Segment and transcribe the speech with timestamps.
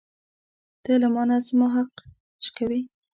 [0.83, 1.93] ته له مانه زما حق
[2.45, 2.81] شوکوې.